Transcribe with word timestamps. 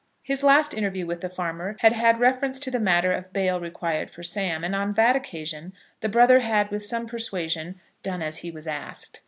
His 0.23 0.41
last 0.41 0.73
interview 0.73 1.05
with 1.05 1.21
the 1.21 1.29
farmer 1.29 1.75
had 1.81 1.93
had 1.93 2.19
reference 2.19 2.59
to 2.61 2.71
the 2.71 2.79
matter 2.79 3.11
of 3.13 3.31
bail 3.31 3.59
required 3.59 4.09
for 4.09 4.23
Sam, 4.23 4.63
and 4.63 4.75
on 4.75 4.93
that 4.93 5.15
occasion 5.15 5.73
the 5.99 6.09
brother 6.09 6.39
had, 6.39 6.71
with 6.71 6.83
some 6.83 7.05
persuasion, 7.05 7.79
done 8.01 8.23
as 8.23 8.37
he 8.37 8.49
was 8.49 8.65
asked. 8.67 9.19